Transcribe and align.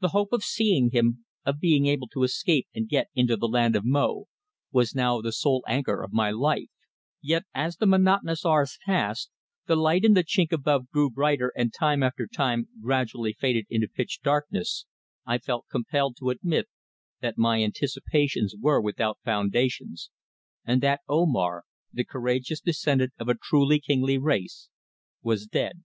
The 0.00 0.08
hope 0.16 0.32
of 0.32 0.42
seeing 0.42 0.92
him, 0.92 1.26
of 1.44 1.60
being 1.60 1.84
able 1.84 2.08
to 2.08 2.22
escape 2.22 2.68
and 2.74 2.88
get 2.88 3.08
into 3.14 3.36
the 3.36 3.46
land 3.46 3.76
of 3.76 3.84
Mo, 3.84 4.24
was 4.70 4.94
now 4.94 5.20
the 5.20 5.30
sole 5.30 5.62
anchor 5.68 6.02
of 6.02 6.10
my 6.10 6.30
life, 6.30 6.70
yet 7.20 7.42
as 7.52 7.76
the 7.76 7.84
monotonous 7.84 8.46
hours 8.46 8.78
passed, 8.86 9.30
the 9.66 9.76
light 9.76 10.06
in 10.06 10.14
the 10.14 10.24
chink 10.24 10.52
above 10.52 10.88
grew 10.88 11.10
brighter 11.10 11.52
and 11.54 11.70
time 11.78 12.02
after 12.02 12.26
time 12.26 12.68
gradually 12.80 13.34
faded 13.34 13.66
into 13.68 13.88
pitch 13.88 14.20
darkness, 14.22 14.86
I 15.26 15.36
felt 15.36 15.66
compelled 15.70 16.16
to 16.20 16.30
admit 16.30 16.70
that 17.20 17.36
my 17.36 17.62
anticipations 17.62 18.54
were 18.58 18.80
without 18.80 19.18
foundation, 19.22 19.96
and 20.64 20.80
that 20.80 21.02
Omar, 21.10 21.64
the 21.92 22.06
courageous 22.06 22.62
descendant 22.62 23.12
of 23.18 23.28
a 23.28 23.34
truly 23.34 23.80
kingly 23.80 24.16
race, 24.16 24.70
was 25.22 25.44
dead. 25.44 25.82